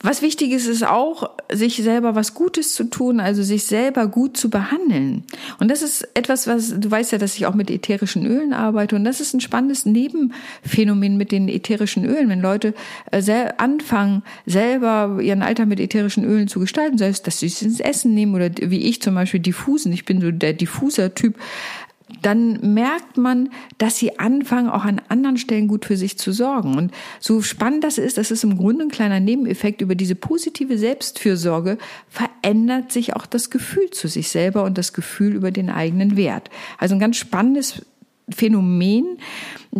Was 0.00 0.22
wichtig 0.22 0.52
ist, 0.52 0.66
ist 0.68 0.86
auch, 0.86 1.30
sich 1.50 1.78
selber 1.78 2.14
was 2.14 2.34
Gutes 2.34 2.72
zu 2.74 2.84
tun, 2.84 3.18
also 3.18 3.42
sich 3.42 3.64
selber 3.64 4.06
gut 4.06 4.36
zu 4.36 4.48
behandeln. 4.48 5.24
Und 5.58 5.72
das 5.72 5.82
ist 5.82 6.06
etwas, 6.14 6.46
was, 6.46 6.78
du 6.78 6.88
weißt 6.88 7.10
ja, 7.10 7.18
dass 7.18 7.34
ich 7.34 7.46
auch 7.46 7.54
mit 7.54 7.68
ätherischen 7.68 8.24
Ölen 8.24 8.52
arbeite. 8.52 8.94
Und 8.94 9.02
das 9.02 9.20
ist 9.20 9.34
ein 9.34 9.40
spannendes 9.40 9.86
Nebenphänomen 9.86 11.16
mit 11.16 11.32
den 11.32 11.48
ätherischen 11.48 12.04
Ölen. 12.04 12.28
Wenn 12.28 12.40
Leute 12.40 12.74
äh, 13.10 13.48
anfangen, 13.56 14.22
selber 14.46 15.18
ihren 15.20 15.42
Alltag 15.42 15.66
mit 15.66 15.80
ätherischen 15.80 16.24
Ölen 16.24 16.46
zu 16.46 16.60
gestalten, 16.60 16.96
sei 16.96 17.08
es, 17.08 17.22
dass 17.22 17.40
sie 17.40 17.46
es 17.46 17.60
ins 17.60 17.80
Essen 17.80 18.14
nehmen 18.14 18.36
oder 18.36 18.50
wie 18.60 18.82
ich 18.82 19.02
zum 19.02 19.16
Beispiel 19.16 19.40
diffusen. 19.40 19.92
Ich 19.92 20.04
bin 20.04 20.20
so 20.20 20.30
der 20.30 20.52
Diffuser-Typ 20.52 21.34
dann 22.22 22.72
merkt 22.74 23.16
man, 23.16 23.50
dass 23.76 23.96
sie 23.96 24.18
anfangen, 24.18 24.68
auch 24.68 24.84
an 24.84 25.00
anderen 25.08 25.36
Stellen 25.36 25.68
gut 25.68 25.84
für 25.84 25.96
sich 25.96 26.18
zu 26.18 26.32
sorgen. 26.32 26.76
Und 26.76 26.92
so 27.20 27.42
spannend 27.42 27.84
das 27.84 27.98
ist, 27.98 28.18
das 28.18 28.30
ist 28.30 28.44
im 28.44 28.56
Grunde 28.56 28.84
ein 28.84 28.90
kleiner 28.90 29.20
Nebeneffekt 29.20 29.80
über 29.80 29.94
diese 29.94 30.14
positive 30.14 30.78
Selbstfürsorge, 30.78 31.78
verändert 32.08 32.92
sich 32.92 33.14
auch 33.14 33.26
das 33.26 33.50
Gefühl 33.50 33.90
zu 33.90 34.08
sich 34.08 34.28
selber 34.28 34.64
und 34.64 34.78
das 34.78 34.92
Gefühl 34.92 35.34
über 35.34 35.50
den 35.50 35.70
eigenen 35.70 36.16
Wert. 36.16 36.50
Also 36.78 36.94
ein 36.94 37.00
ganz 37.00 37.16
spannendes 37.16 37.82
Phänomen, 38.30 39.18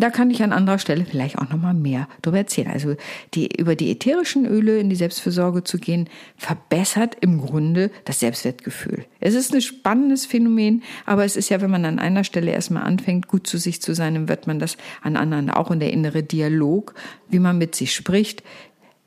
Da 0.01 0.11
kann 0.11 0.31
ich 0.31 0.43
an 0.43 0.53
anderer 0.53 0.79
Stelle 0.79 1.05
vielleicht 1.05 1.39
auch 1.39 1.49
nochmal 1.49 1.75
mehr 1.75 2.09
darüber 2.23 2.39
erzählen. 2.39 2.69
Also 2.69 2.97
die, 3.35 3.49
über 3.57 3.75
die 3.75 3.91
ätherischen 3.91 4.47
Öle 4.47 4.79
in 4.79 4.91
die 4.91 4.97
Selbstfürsorge 4.97 5.65
zu 5.65 5.79
gehen, 5.79 6.09
verbessert 6.37 7.17
im 7.21 7.41
Grunde 7.41 7.91
das 8.05 8.21
Selbstwertgefühl. 8.21 9.05
Es 9.21 9.35
ist 9.35 9.53
ein 9.55 9.61
spannendes 9.61 10.27
Phänomen, 10.27 10.83
aber 11.07 11.25
es 11.25 11.37
ist 11.37 11.49
ja, 11.49 11.61
wenn 11.61 11.71
man 11.71 11.85
an 11.85 11.99
einer 11.99 12.25
Stelle 12.25 12.53
erstmal 12.53 12.85
anfängt, 12.85 13.29
gut 13.29 13.47
zu 13.47 13.59
sich 13.59 13.83
zu 13.83 13.95
sein, 13.95 14.15
dann 14.15 14.29
wird 14.29 14.47
man 14.47 14.59
das 14.59 14.77
an 15.03 15.17
anderen 15.17 15.51
auch 15.51 15.71
in 15.71 15.81
der 15.81 15.93
innere 15.93 16.23
Dialog, 16.23 16.95
wie 17.29 17.41
man 17.41 17.59
mit 17.59 17.75
sich 17.75 17.95
spricht, 17.95 18.43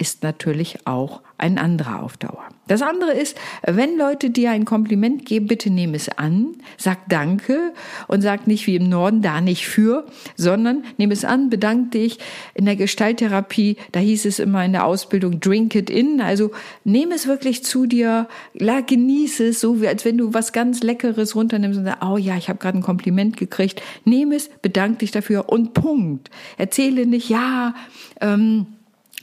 ist 0.01 0.23
natürlich 0.23 0.87
auch 0.87 1.21
ein 1.37 1.59
anderer 1.59 2.01
auf 2.01 2.17
Dauer. 2.17 2.43
Das 2.67 2.81
andere 2.81 3.11
ist, 3.11 3.37
wenn 3.63 3.97
Leute 3.97 4.31
dir 4.31 4.49
ein 4.49 4.65
Kompliment 4.65 5.25
geben, 5.25 5.45
bitte 5.45 5.69
nehme 5.69 5.95
es 5.95 6.09
an, 6.09 6.55
sag 6.77 7.07
Danke 7.07 7.73
und 8.07 8.21
sag 8.21 8.47
nicht 8.47 8.65
wie 8.65 8.77
im 8.77 8.89
Norden 8.89 9.21
da 9.21 9.41
nicht 9.41 9.67
für, 9.67 10.07
sondern 10.35 10.83
nehme 10.97 11.13
es 11.13 11.23
an, 11.23 11.51
bedank 11.51 11.91
dich. 11.91 12.17
In 12.55 12.65
der 12.65 12.75
Gestalttherapie, 12.75 13.77
da 13.91 13.99
hieß 13.99 14.25
es 14.25 14.39
immer 14.39 14.65
in 14.65 14.71
der 14.71 14.85
Ausbildung, 14.85 15.39
drink 15.39 15.75
it 15.75 15.91
in, 15.91 16.19
also 16.19 16.49
nehme 16.83 17.13
es 17.13 17.27
wirklich 17.27 17.63
zu 17.63 17.85
dir, 17.85 18.27
genieße 18.55 19.49
es, 19.49 19.59
so 19.59 19.81
wie 19.81 19.87
als 19.87 20.03
wenn 20.03 20.17
du 20.17 20.33
was 20.33 20.51
ganz 20.51 20.81
Leckeres 20.81 21.35
runternimmst 21.35 21.77
und 21.77 21.85
sagst, 21.85 22.03
oh 22.03 22.17
ja, 22.17 22.37
ich 22.37 22.49
habe 22.49 22.57
gerade 22.57 22.79
ein 22.79 22.83
Kompliment 22.83 23.37
gekriegt. 23.37 23.83
Nehme 24.03 24.35
es, 24.35 24.49
bedank 24.63 24.97
dich 24.99 25.11
dafür 25.11 25.49
und 25.49 25.75
Punkt. 25.75 26.31
Erzähle 26.57 27.05
nicht, 27.05 27.29
ja, 27.29 27.75
ähm, 28.19 28.65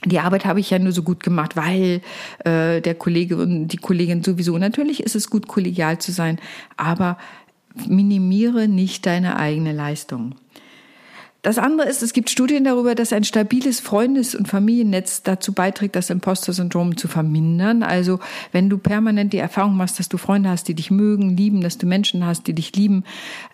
die 0.05 0.19
Arbeit 0.19 0.45
habe 0.45 0.59
ich 0.59 0.69
ja 0.69 0.79
nur 0.79 0.91
so 0.91 1.03
gut 1.03 1.23
gemacht, 1.23 1.55
weil 1.55 2.01
äh, 2.45 2.81
der 2.81 2.95
Kollege 2.95 3.37
und 3.37 3.67
die 3.67 3.77
Kollegin 3.77 4.23
sowieso. 4.23 4.57
Natürlich 4.57 5.03
ist 5.03 5.15
es 5.15 5.29
gut, 5.29 5.47
kollegial 5.47 5.97
zu 5.99 6.11
sein, 6.11 6.39
aber 6.77 7.17
minimiere 7.87 8.67
nicht 8.67 9.05
deine 9.05 9.37
eigene 9.37 9.73
Leistung. 9.73 10.35
Das 11.41 11.57
andere 11.57 11.87
ist, 11.87 12.03
es 12.03 12.11
gibt 12.11 12.29
Studien 12.29 12.65
darüber, 12.65 12.95
dass 12.95 13.13
ein 13.13 13.23
stabiles 13.23 13.79
Freundes- 13.79 14.35
und 14.35 14.49
Familiennetz 14.49 15.23
dazu 15.23 15.53
beiträgt, 15.53 15.95
das 15.95 16.09
Imposter-Syndrom 16.09 16.97
zu 16.97 17.07
vermindern. 17.07 17.81
Also 17.81 18.19
wenn 18.51 18.69
du 18.69 18.77
permanent 18.77 19.31
die 19.31 19.37
Erfahrung 19.37 19.77
machst, 19.77 19.99
dass 19.99 20.09
du 20.09 20.17
Freunde 20.17 20.49
hast, 20.49 20.67
die 20.67 20.73
dich 20.73 20.91
mögen, 20.91 21.37
lieben, 21.37 21.61
dass 21.61 21.77
du 21.77 21.85
Menschen 21.85 22.25
hast, 22.25 22.47
die 22.47 22.53
dich 22.53 22.75
lieben, 22.75 23.05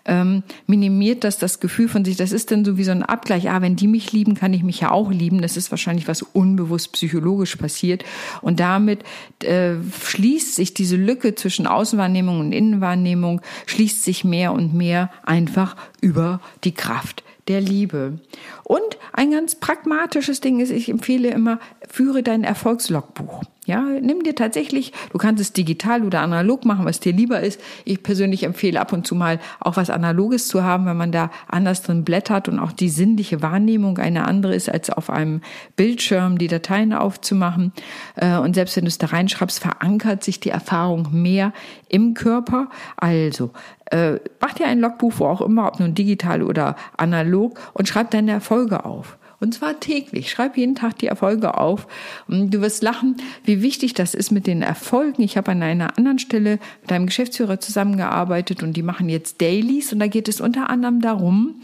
ähm, 0.04 0.42
minimiert 0.66 1.22
das 1.22 1.38
das 1.38 1.60
Gefühl 1.60 1.88
von 1.88 2.04
sich. 2.04 2.16
Das 2.16 2.32
ist 2.32 2.50
dann 2.50 2.64
so 2.64 2.76
wie 2.76 2.82
so 2.82 2.90
ein 2.90 3.04
Abgleich. 3.04 3.50
Ah, 3.50 3.62
wenn 3.62 3.76
die 3.76 3.86
mich 3.86 4.10
lieben, 4.10 4.34
kann 4.34 4.52
ich 4.52 4.64
mich 4.64 4.80
ja 4.80 4.90
auch 4.90 5.12
lieben. 5.12 5.40
Das 5.40 5.56
ist 5.56 5.70
wahrscheinlich 5.70 6.08
was 6.08 6.22
unbewusst 6.22 6.90
psychologisch 6.90 7.54
passiert. 7.54 8.04
Und 8.42 8.58
damit 8.58 9.04
äh, 9.44 9.74
schließt 10.02 10.56
sich 10.56 10.74
diese 10.74 10.96
Lücke 10.96 11.36
zwischen 11.36 11.68
Außenwahrnehmung 11.68 12.40
und 12.40 12.50
Innenwahrnehmung, 12.50 13.42
schließt 13.66 14.02
sich 14.02 14.24
mehr 14.24 14.52
und 14.52 14.74
mehr 14.74 15.08
einfach 15.24 15.76
über 16.00 16.40
die 16.64 16.72
Kraft 16.72 17.22
der 17.48 17.60
Liebe. 17.60 18.18
Und 18.64 18.98
ein 19.12 19.30
ganz 19.30 19.54
pragmatisches 19.54 20.40
Ding 20.40 20.60
ist, 20.60 20.70
ich 20.70 20.88
empfehle 20.88 21.28
immer, 21.28 21.58
führe 21.88 22.22
dein 22.22 22.44
Erfolgslogbuch. 22.44 23.42
Ja, 23.66 23.80
nimm 23.80 24.22
dir 24.22 24.36
tatsächlich, 24.36 24.92
du 25.10 25.18
kannst 25.18 25.40
es 25.40 25.52
digital 25.52 26.04
oder 26.04 26.20
analog 26.20 26.64
machen, 26.64 26.84
was 26.84 27.00
dir 27.00 27.12
lieber 27.12 27.40
ist. 27.40 27.60
Ich 27.84 28.00
persönlich 28.04 28.44
empfehle 28.44 28.80
ab 28.80 28.92
und 28.92 29.08
zu 29.08 29.16
mal 29.16 29.40
auch 29.58 29.76
was 29.76 29.90
Analoges 29.90 30.46
zu 30.46 30.62
haben, 30.62 30.86
wenn 30.86 30.96
man 30.96 31.10
da 31.10 31.32
anders 31.48 31.82
drin 31.82 32.04
blättert 32.04 32.48
und 32.48 32.60
auch 32.60 32.70
die 32.70 32.88
sinnliche 32.88 33.42
Wahrnehmung 33.42 33.98
eine 33.98 34.24
andere 34.24 34.54
ist, 34.54 34.68
als 34.68 34.88
auf 34.88 35.10
einem 35.10 35.40
Bildschirm 35.74 36.38
die 36.38 36.46
Dateien 36.46 36.92
aufzumachen. 36.92 37.72
Äh, 38.14 38.36
und 38.36 38.54
selbst 38.54 38.76
wenn 38.76 38.84
du 38.84 38.88
es 38.88 38.98
da 38.98 39.08
reinschreibst, 39.08 39.58
verankert 39.58 40.22
sich 40.22 40.38
die 40.38 40.50
Erfahrung 40.50 41.08
mehr 41.10 41.52
im 41.88 42.14
Körper. 42.14 42.68
Also, 42.96 43.50
äh, 43.90 44.18
mach 44.40 44.54
dir 44.54 44.66
ein 44.66 44.80
Logbuch, 44.80 45.14
wo 45.18 45.26
auch 45.26 45.40
immer, 45.40 45.66
ob 45.68 45.80
nun 45.80 45.94
digital 45.94 46.42
oder 46.42 46.76
analog, 46.96 47.58
und 47.72 47.88
schreib 47.88 48.10
deine 48.10 48.32
Erfolge 48.32 48.84
auf. 48.84 49.18
Und 49.38 49.52
zwar 49.52 49.78
täglich. 49.80 50.30
Schreib 50.30 50.56
jeden 50.56 50.74
Tag 50.74 50.98
die 50.98 51.08
Erfolge 51.08 51.58
auf. 51.58 51.86
Und 52.26 52.50
du 52.52 52.62
wirst 52.62 52.82
lachen, 52.82 53.16
wie 53.44 53.60
wichtig 53.60 53.92
das 53.92 54.14
ist 54.14 54.30
mit 54.30 54.46
den 54.46 54.62
Erfolgen. 54.62 55.22
Ich 55.22 55.36
habe 55.36 55.50
an 55.50 55.62
einer 55.62 55.98
anderen 55.98 56.18
Stelle 56.18 56.58
mit 56.80 56.92
einem 56.92 57.06
Geschäftsführer 57.06 57.60
zusammengearbeitet 57.60 58.62
und 58.62 58.76
die 58.76 58.82
machen 58.82 59.10
jetzt 59.10 59.42
Dailies. 59.42 59.92
Und 59.92 60.00
da 60.00 60.06
geht 60.06 60.28
es 60.28 60.40
unter 60.40 60.70
anderem 60.70 61.02
darum, 61.02 61.56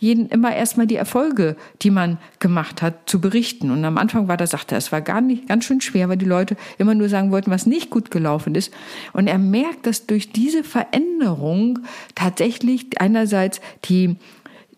jeden 0.00 0.28
immer 0.28 0.54
erstmal 0.54 0.88
die 0.88 0.96
Erfolge, 0.96 1.56
die 1.82 1.90
man 1.90 2.18
gemacht 2.40 2.82
hat, 2.82 3.08
zu 3.08 3.20
berichten. 3.20 3.70
Und 3.70 3.84
am 3.84 3.96
Anfang 3.96 4.26
war 4.26 4.36
da, 4.36 4.46
sagte 4.46 4.74
er, 4.74 4.78
es 4.78 4.90
war 4.90 5.00
gar 5.00 5.20
nicht, 5.20 5.46
ganz 5.46 5.64
schön 5.64 5.80
schwer, 5.80 6.08
weil 6.08 6.16
die 6.16 6.24
Leute 6.24 6.56
immer 6.78 6.94
nur 6.94 7.08
sagen 7.08 7.30
wollten, 7.30 7.52
was 7.52 7.64
nicht 7.64 7.90
gut 7.90 8.10
gelaufen 8.10 8.56
ist. 8.56 8.72
Und 9.12 9.28
er 9.28 9.38
merkt, 9.38 9.86
dass 9.86 10.06
durch 10.06 10.32
diese 10.32 10.64
Veränderung 10.64 11.80
tatsächlich 12.16 13.00
einerseits 13.00 13.60
die 13.84 14.16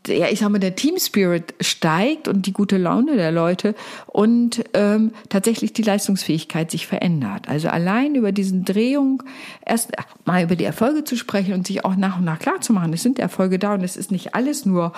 ja, 0.06 0.28
ich 0.28 0.40
sag 0.40 0.48
mal, 0.48 0.58
der 0.58 0.74
Team 0.74 0.98
Spirit 0.98 1.54
steigt 1.60 2.26
und 2.26 2.46
die 2.46 2.52
gute 2.52 2.76
Laune 2.76 3.16
der 3.16 3.30
Leute 3.30 3.74
und 4.06 4.64
ähm, 4.74 5.12
tatsächlich 5.28 5.72
die 5.72 5.82
Leistungsfähigkeit 5.82 6.70
sich 6.70 6.86
verändert. 6.86 7.48
Also 7.48 7.68
allein 7.68 8.14
über 8.14 8.32
diesen 8.32 8.64
Drehung 8.64 9.22
erst 9.64 9.92
mal 10.24 10.42
über 10.42 10.56
die 10.56 10.64
Erfolge 10.64 11.04
zu 11.04 11.16
sprechen 11.16 11.54
und 11.54 11.66
sich 11.66 11.84
auch 11.84 11.96
nach 11.96 12.18
und 12.18 12.24
nach 12.24 12.38
klar 12.38 12.60
zu 12.60 12.72
machen, 12.72 12.92
es 12.92 13.02
sind 13.02 13.18
Erfolge 13.18 13.58
da 13.58 13.74
und 13.74 13.84
es 13.84 13.96
ist 13.96 14.10
nicht 14.10 14.34
alles 14.34 14.66
nur 14.66 14.92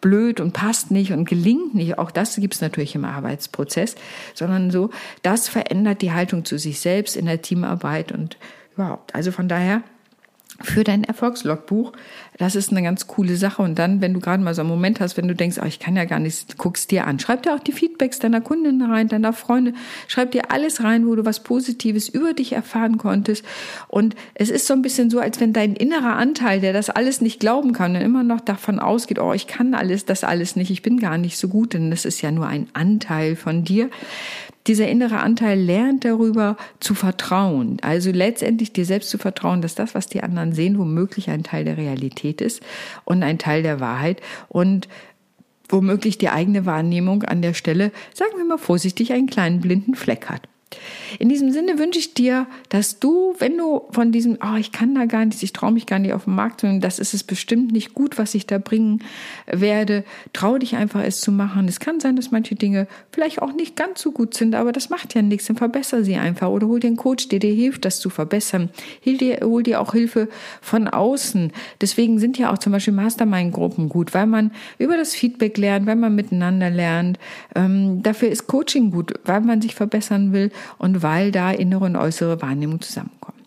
blöd 0.00 0.40
und 0.40 0.52
passt 0.52 0.90
nicht 0.90 1.12
und 1.12 1.28
gelingt 1.28 1.74
nicht. 1.74 1.98
Auch 1.98 2.10
das 2.10 2.36
gibt's 2.36 2.60
natürlich 2.60 2.94
im 2.94 3.04
Arbeitsprozess, 3.04 3.94
sondern 4.34 4.70
so, 4.70 4.90
das 5.22 5.48
verändert 5.48 6.02
die 6.02 6.12
Haltung 6.12 6.44
zu 6.44 6.58
sich 6.58 6.80
selbst 6.80 7.16
in 7.16 7.26
der 7.26 7.40
Teamarbeit 7.40 8.12
und 8.12 8.36
überhaupt. 8.74 9.14
Also 9.14 9.32
von 9.32 9.48
daher 9.48 9.82
für 10.62 10.84
dein 10.84 11.04
Erfolgslogbuch. 11.04 11.92
Das 12.40 12.54
ist 12.54 12.70
eine 12.70 12.82
ganz 12.82 13.06
coole 13.06 13.36
Sache. 13.36 13.60
Und 13.60 13.78
dann, 13.78 14.00
wenn 14.00 14.14
du 14.14 14.20
gerade 14.20 14.42
mal 14.42 14.54
so 14.54 14.62
einen 14.62 14.70
Moment 14.70 14.98
hast, 14.98 15.18
wenn 15.18 15.28
du 15.28 15.34
denkst, 15.34 15.58
oh, 15.62 15.66
ich 15.66 15.78
kann 15.78 15.94
ja 15.94 16.06
gar 16.06 16.18
nichts, 16.18 16.46
guckst 16.56 16.90
dir 16.90 17.06
an. 17.06 17.18
Schreib 17.18 17.42
dir 17.42 17.54
auch 17.54 17.60
die 17.60 17.72
Feedbacks 17.72 18.18
deiner 18.18 18.40
Kunden 18.40 18.80
rein, 18.80 19.08
deiner 19.08 19.34
Freunde. 19.34 19.74
Schreib 20.08 20.30
dir 20.30 20.50
alles 20.50 20.82
rein, 20.82 21.06
wo 21.06 21.14
du 21.14 21.26
was 21.26 21.42
Positives 21.42 22.08
über 22.08 22.32
dich 22.32 22.52
erfahren 22.52 22.96
konntest. 22.96 23.44
Und 23.88 24.16
es 24.32 24.48
ist 24.48 24.66
so 24.66 24.72
ein 24.72 24.80
bisschen 24.80 25.10
so, 25.10 25.18
als 25.18 25.38
wenn 25.38 25.52
dein 25.52 25.76
innerer 25.76 26.16
Anteil, 26.16 26.60
der 26.60 26.72
das 26.72 26.88
alles 26.88 27.20
nicht 27.20 27.40
glauben 27.40 27.74
kann 27.74 27.94
und 27.94 28.00
immer 28.00 28.22
noch 28.22 28.40
davon 28.40 28.78
ausgeht, 28.78 29.18
oh, 29.18 29.34
ich 29.34 29.46
kann 29.46 29.74
alles, 29.74 30.06
das 30.06 30.24
alles 30.24 30.56
nicht, 30.56 30.70
ich 30.70 30.80
bin 30.80 30.98
gar 30.98 31.18
nicht 31.18 31.36
so 31.36 31.46
gut, 31.46 31.74
denn 31.74 31.90
das 31.90 32.06
ist 32.06 32.22
ja 32.22 32.30
nur 32.30 32.46
ein 32.46 32.68
Anteil 32.72 33.36
von 33.36 33.64
dir 33.64 33.90
dieser 34.70 34.88
innere 34.88 35.18
Anteil 35.18 35.58
lernt 35.58 36.04
darüber 36.04 36.56
zu 36.78 36.94
vertrauen. 36.94 37.78
Also 37.82 38.12
letztendlich 38.12 38.72
dir 38.72 38.84
selbst 38.84 39.10
zu 39.10 39.18
vertrauen, 39.18 39.62
dass 39.62 39.74
das, 39.74 39.96
was 39.96 40.06
die 40.06 40.22
anderen 40.22 40.52
sehen, 40.52 40.78
womöglich 40.78 41.28
ein 41.28 41.42
Teil 41.42 41.64
der 41.64 41.76
Realität 41.76 42.29
ist 42.38 42.62
und 43.04 43.22
ein 43.22 43.38
Teil 43.38 43.62
der 43.62 43.80
Wahrheit 43.80 44.20
und 44.48 44.88
womöglich 45.68 46.18
die 46.18 46.28
eigene 46.28 46.66
Wahrnehmung 46.66 47.22
an 47.24 47.42
der 47.42 47.54
Stelle, 47.54 47.92
sagen 48.14 48.36
wir 48.36 48.44
mal 48.44 48.58
vorsichtig, 48.58 49.12
einen 49.12 49.28
kleinen 49.28 49.60
blinden 49.60 49.94
Fleck 49.94 50.26
hat. 50.26 50.48
In 51.18 51.28
diesem 51.28 51.50
Sinne 51.50 51.78
wünsche 51.78 51.98
ich 51.98 52.14
dir, 52.14 52.46
dass 52.68 53.00
du, 53.00 53.34
wenn 53.38 53.56
du 53.58 53.82
von 53.90 54.12
diesem, 54.12 54.38
oh, 54.42 54.56
ich 54.56 54.70
kann 54.70 54.94
da 54.94 55.06
gar 55.06 55.24
nicht, 55.24 55.42
ich 55.42 55.52
traue 55.52 55.72
mich 55.72 55.86
gar 55.86 55.98
nicht 55.98 56.12
auf 56.12 56.24
den 56.24 56.34
Markt, 56.34 56.60
sondern 56.60 56.80
das 56.80 56.98
ist 56.98 57.12
es 57.12 57.24
bestimmt 57.24 57.72
nicht 57.72 57.94
gut, 57.94 58.18
was 58.18 58.34
ich 58.34 58.46
da 58.46 58.58
bringen 58.58 59.02
werde, 59.46 60.04
trau 60.32 60.58
dich 60.58 60.76
einfach 60.76 61.02
es 61.02 61.20
zu 61.20 61.32
machen. 61.32 61.66
Es 61.66 61.80
kann 61.80 61.98
sein, 61.98 62.14
dass 62.14 62.30
manche 62.30 62.54
Dinge 62.54 62.86
vielleicht 63.10 63.42
auch 63.42 63.52
nicht 63.52 63.74
ganz 63.74 64.00
so 64.00 64.12
gut 64.12 64.34
sind, 64.34 64.54
aber 64.54 64.70
das 64.70 64.90
macht 64.90 65.14
ja 65.14 65.22
nichts, 65.22 65.46
dann 65.46 65.56
verbessere 65.56 66.04
sie 66.04 66.16
einfach 66.16 66.48
oder 66.48 66.68
hol 66.68 66.78
dir 66.78 66.86
einen 66.86 66.96
Coach, 66.96 67.28
der 67.28 67.40
dir 67.40 67.52
hilft, 67.52 67.84
das 67.84 67.98
zu 67.98 68.08
verbessern. 68.08 68.70
Hol 69.04 69.16
dir, 69.16 69.40
hol 69.42 69.62
dir 69.62 69.80
auch 69.80 69.92
Hilfe 69.92 70.28
von 70.60 70.86
außen. 70.86 71.52
Deswegen 71.80 72.18
sind 72.20 72.38
ja 72.38 72.52
auch 72.52 72.58
zum 72.58 72.72
Beispiel 72.72 72.94
Mastermind-Gruppen 72.94 73.88
gut, 73.88 74.14
weil 74.14 74.26
man 74.26 74.52
über 74.78 74.96
das 74.96 75.14
Feedback 75.14 75.58
lernt, 75.58 75.86
weil 75.86 75.96
man 75.96 76.14
miteinander 76.14 76.70
lernt. 76.70 77.18
Ähm, 77.56 78.02
dafür 78.02 78.28
ist 78.28 78.46
Coaching 78.46 78.92
gut, 78.92 79.14
weil 79.24 79.40
man 79.40 79.60
sich 79.60 79.74
verbessern 79.74 80.32
will 80.32 80.52
und 80.78 81.02
weil 81.02 81.32
da 81.32 81.50
innere 81.50 81.84
und 81.84 81.96
äußere 81.96 82.40
Wahrnehmung 82.42 82.80
zusammenkommen. 82.80 83.40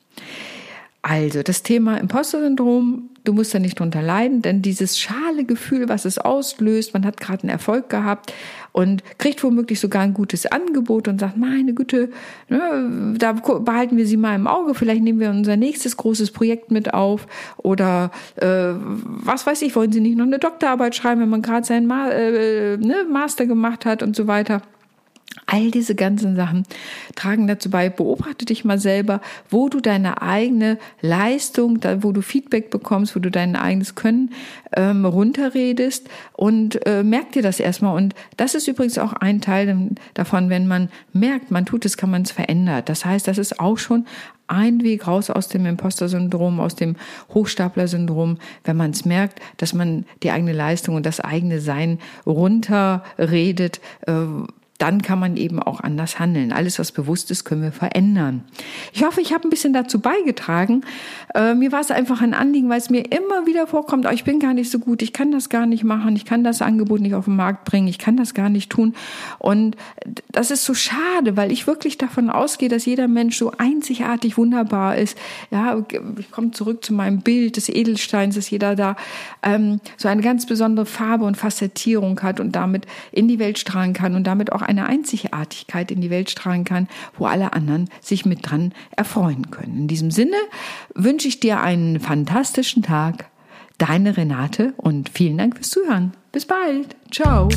Also 1.06 1.44
das 1.44 1.64
Thema 1.64 1.98
Imposter-Syndrom, 1.98 3.10
du 3.26 3.34
musst 3.34 3.54
da 3.54 3.60
nicht 3.60 3.78
drunter 3.78 4.02
leiden, 4.02 4.42
denn 4.42 4.62
dieses 4.62 4.98
schale 4.98 5.44
Gefühl, 5.44 5.90
was 5.90 6.06
es 6.06 6.18
auslöst, 6.18 6.94
man 6.94 7.06
hat 7.06 7.20
gerade 7.20 7.44
einen 7.44 7.50
Erfolg 7.50 7.90
gehabt 7.90 8.34
und 8.72 9.04
kriegt 9.18 9.44
womöglich 9.44 9.82
sogar 9.82 10.02
ein 10.02 10.14
gutes 10.14 10.46
Angebot 10.46 11.10
und 11.10 11.20
sagt, 11.20 11.36
meine 11.36 11.74
Güte, 11.74 12.10
ne, 12.48 13.16
da 13.18 13.34
behalten 13.34 13.98
wir 13.98 14.08
sie 14.08 14.16
mal 14.16 14.34
im 14.34 14.48
Auge, 14.48 14.76
vielleicht 14.76 15.04
nehmen 15.04 15.20
wir 15.20 15.30
unser 15.30 15.58
nächstes 15.58 15.98
großes 15.98 16.32
Projekt 16.32 16.72
mit 16.72 16.94
auf 16.94 17.28
oder 17.58 18.10
äh, 18.38 18.72
was 18.74 19.46
weiß 19.46 19.62
ich, 19.64 19.76
wollen 19.76 19.92
Sie 19.92 20.00
nicht 20.00 20.18
noch 20.18 20.26
eine 20.26 20.40
Doktorarbeit 20.40 20.96
schreiben, 20.96 21.20
wenn 21.20 21.30
man 21.30 21.42
gerade 21.42 21.66
seinen 21.66 21.86
Ma 21.86 22.12
äh, 22.12 22.78
ne, 22.78 23.06
Master 23.12 23.46
gemacht 23.46 23.86
hat 23.86 24.04
und 24.04 24.16
so 24.16 24.28
weiter. 24.28 24.62
All 25.46 25.72
diese 25.72 25.96
ganzen 25.96 26.36
Sachen 26.36 26.64
tragen 27.16 27.48
dazu 27.48 27.70
bei, 27.70 27.90
beobachte 27.90 28.46
dich 28.46 28.66
mal 28.66 28.80
selber, 28.80 29.22
wo 29.50 29.70
du 29.70 29.80
deine 29.80 30.22
eigene 30.22 30.78
Leistung, 31.02 31.80
da, 31.80 32.04
wo 32.04 32.12
du 32.12 32.22
Feedback 32.22 32.70
bekommst, 32.70 33.16
wo 33.16 33.20
du 33.20 33.30
dein 33.30 33.56
eigenes 33.56 33.96
Können 33.96 34.32
ähm, 34.76 35.06
runterredest 35.06 36.10
und 36.34 36.86
äh, 36.86 37.04
merk 37.04 37.34
dir 37.34 37.42
das 37.42 37.60
erstmal. 37.60 37.96
Und 37.96 38.16
das 38.38 38.56
ist 38.56 38.68
übrigens 38.68 38.98
auch 38.98 39.14
ein 39.14 39.42
Teil 39.42 39.90
davon, 40.14 40.50
wenn 40.50 40.68
man 40.68 40.90
merkt, 41.12 41.52
man 41.52 41.66
tut 41.66 41.86
es, 41.86 41.98
kann 41.98 42.12
man 42.12 42.24
es 42.24 42.32
verändern. 42.32 42.84
Das 42.86 43.06
heißt, 43.06 43.28
das 43.28 43.38
ist 43.38 43.60
auch 43.60 43.78
schon 43.78 44.06
ein 44.48 44.84
Weg 44.84 45.08
raus 45.08 45.30
aus 45.30 45.48
dem 45.48 45.66
Imposter-Syndrom, 45.66 46.60
aus 46.60 46.76
dem 46.76 46.96
Hochstapler-Syndrom, 47.34 48.38
wenn 48.64 48.78
man 48.78 48.92
es 48.92 49.06
merkt, 49.06 49.40
dass 49.58 49.74
man 49.74 50.06
die 50.22 50.32
eigene 50.32 50.54
Leistung 50.54 50.96
und 50.96 51.06
das 51.06 51.20
eigene 51.20 51.60
Sein 51.60 52.00
runterredet. 52.26 53.80
Äh, 54.06 54.14
dann 54.84 55.02
kann 55.02 55.18
man 55.18 55.38
eben 55.38 55.64
auch 55.64 55.80
anders 55.80 56.20
handeln. 56.20 56.52
Alles, 56.52 56.78
was 56.78 56.92
bewusst 56.92 57.32
ist, 57.32 57.46
können 57.46 57.62
wir 57.62 57.72
verändern. 57.72 58.44
Ich 58.92 59.06
hoffe, 59.06 59.22
ich 59.22 59.34
habe 59.34 59.48
ein 59.48 59.50
bisschen 59.50 59.72
dazu 59.72 60.02
beigetragen. 60.02 60.82
Äh, 61.34 61.56
mir 61.56 61.72
war 61.72 61.80
es 61.80 61.90
einfach 61.90 62.22
ein 62.22 62.34
Anliegen, 62.34 62.68
weil 62.68 62.80
es 62.80 62.90
mir 62.90 63.06
immer 63.10 63.48
wieder 63.48 63.66
vorkommt, 63.66 64.06
oh, 64.06 64.10
ich 64.12 64.26
bin 64.26 64.42
gar 64.42 64.54
nicht 64.54 64.70
so 64.70 64.80
gut, 64.80 65.02
ich 65.02 65.14
kann 65.14 65.32
das 65.32 65.48
gar 65.48 65.68
nicht 65.68 65.86
machen, 65.86 66.18
ich 66.18 66.26
kann 66.26 66.44
das 66.44 66.62
Angebot 66.62 67.00
nicht 67.00 67.16
auf 67.16 67.26
den 67.26 67.38
Markt 67.38 67.64
bringen, 67.64 67.88
ich 67.88 67.98
kann 67.98 68.18
das 68.18 68.34
gar 68.34 68.50
nicht 68.50 68.70
tun. 68.70 68.94
Und 69.40 69.78
das 70.30 70.52
ist 70.52 70.66
so 70.66 70.74
schade, 70.74 71.38
weil 71.38 71.54
ich 71.54 71.66
wirklich 71.66 71.98
davon 71.98 72.30
ausgehe, 72.30 72.68
dass 72.68 72.86
jeder 72.86 73.08
Mensch 73.08 73.38
so 73.38 73.54
einzigartig 73.58 74.38
wunderbar 74.38 74.98
ist. 74.98 75.18
Ja, 75.50 75.82
ich 76.20 76.30
komme 76.30 76.52
zurück 76.52 76.84
zu 76.84 76.94
meinem 76.94 77.22
Bild 77.22 77.56
des 77.56 77.70
Edelsteins, 77.70 78.36
dass 78.36 78.50
jeder 78.50 78.76
da 78.76 78.98
ähm, 79.44 79.80
so 79.96 80.10
eine 80.10 80.22
ganz 80.22 80.46
besondere 80.46 80.86
Farbe 80.86 81.24
und 81.24 81.38
Facettierung 81.38 82.22
hat 82.22 82.42
und 82.42 82.52
damit 82.54 82.86
in 83.14 83.30
die 83.30 83.40
Welt 83.40 83.60
strahlen 83.60 83.94
kann 83.94 84.14
und 84.16 84.28
damit 84.28 84.52
auch 84.52 84.62
eine 84.78 84.88
Einzigartigkeit 84.88 85.92
in 85.92 86.02
die 86.02 86.10
Welt 86.10 86.30
strahlen 86.30 86.66
kann, 86.66 86.88
wo 87.18 87.26
alle 87.26 87.54
anderen 87.54 87.90
sich 88.02 88.26
mit 88.26 88.50
dran 88.50 88.74
erfreuen 88.96 89.52
können. 89.52 89.78
In 89.78 89.88
diesem 89.88 90.12
Sinne 90.12 90.38
wünsche 90.94 91.28
ich 91.28 91.40
dir 91.40 91.62
einen 91.62 92.00
fantastischen 92.00 92.84
Tag. 92.84 93.30
Deine 93.78 94.18
Renate 94.18 94.74
und 94.78 95.10
vielen 95.10 95.38
Dank 95.38 95.56
fürs 95.56 95.70
Zuhören. 95.70 96.14
Bis 96.32 96.46
bald. 96.46 96.96
Ciao. 97.12 97.50